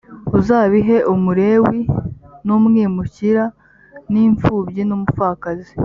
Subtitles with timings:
[0.37, 1.79] uzabihe umulewi
[2.45, 3.43] n umwimukira
[4.11, 5.71] n imfubyi n umupfakazi